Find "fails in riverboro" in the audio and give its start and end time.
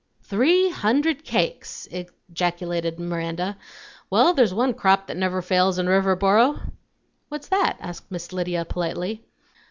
5.43-6.59